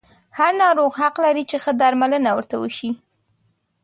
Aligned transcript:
هر 0.37 0.51
ناروغ 0.61 0.91
حق 1.01 1.15
لري 1.25 1.43
چې 1.51 1.57
ښه 1.63 1.71
درملنه 1.81 2.31
ورته 2.37 2.55
وشي. 2.61 2.89